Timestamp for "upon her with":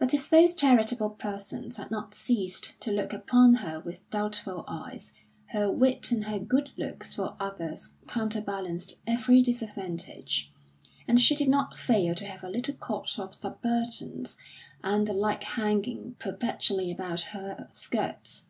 3.12-4.10